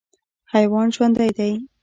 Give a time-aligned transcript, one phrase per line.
[0.53, 1.53] حیوان ژوندی دی.